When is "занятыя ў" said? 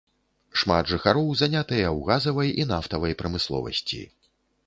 1.41-2.09